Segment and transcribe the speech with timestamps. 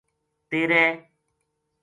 [0.49, 0.83] تیرے